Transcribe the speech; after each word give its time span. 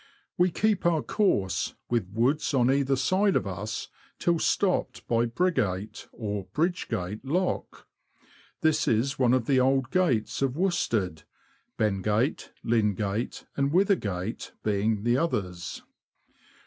We 0.35 0.49
keep 0.49 0.83
our 0.83 1.03
course, 1.03 1.75
with 1.91 2.09
woods 2.11 2.55
on 2.55 2.71
either 2.71 2.95
side 2.95 3.35
of 3.35 3.45
us, 3.45 3.87
till 4.17 4.39
stopped 4.39 5.07
by 5.07 5.27
Briggate 5.27 6.07
or 6.11 6.45
Bridge 6.53 6.87
gate 6.89 7.23
Lock. 7.23 7.85
This 8.61 8.87
is 8.87 9.19
one 9.19 9.31
of 9.31 9.45
the 9.45 9.59
old 9.59 9.91
gates 9.91 10.41
of 10.41 10.55
Worstead, 10.55 11.21
Bengate, 11.77 12.49
Lyngate, 12.65 13.45
and 13.55 13.71
Withergate 13.71 14.53
being 14.63 15.03
the 15.03 15.19
others. 15.19 15.83